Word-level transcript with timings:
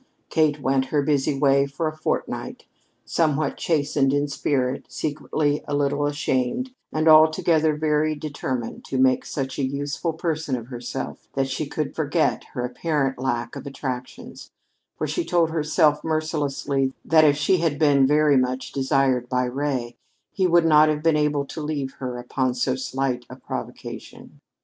Kate 0.31 0.59
went 0.59 0.85
her 0.85 1.03
busy 1.03 1.37
ways 1.37 1.71
for 1.71 1.87
a 1.87 1.95
fortnight, 1.95 2.65
somewhat 3.05 3.55
chastened 3.55 4.11
in 4.15 4.27
spirit, 4.27 4.83
secretly 4.89 5.63
a 5.67 5.75
little 5.75 6.07
ashamed, 6.07 6.71
and 6.91 7.07
altogether 7.07 7.75
very 7.75 8.15
determined 8.15 8.83
to 8.83 8.97
make 8.97 9.23
such 9.23 9.59
a 9.59 9.63
useful 9.63 10.11
person 10.11 10.55
of 10.55 10.69
herself 10.69 11.29
that 11.35 11.47
she 11.47 11.67
could 11.67 11.95
forget 11.95 12.45
her 12.55 12.65
apparent 12.65 13.19
lack 13.19 13.55
of 13.55 13.67
attractions 13.67 14.49
(for 14.97 15.05
she 15.05 15.23
told 15.23 15.51
herself 15.51 16.03
mercilessly 16.03 16.93
that 17.05 17.23
if 17.23 17.37
she 17.37 17.57
had 17.57 17.77
been 17.77 18.07
very 18.07 18.37
much 18.37 18.71
desired 18.71 19.29
by 19.29 19.43
Ray 19.45 19.97
he 20.31 20.47
would 20.47 20.65
not 20.65 20.89
have 20.89 21.03
been 21.03 21.15
able 21.15 21.45
to 21.45 21.61
leave 21.61 21.93
her 21.99 22.17
upon 22.17 22.55
so 22.55 22.73
slight 22.73 23.23
a 23.29 23.35
provocation). 23.35 24.41